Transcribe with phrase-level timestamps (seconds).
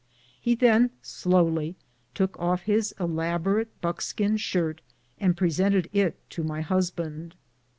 [0.41, 1.75] He then slowly
[2.15, 4.81] took off his elaborate buckskin shirt
[5.19, 7.35] and presented it to my husband.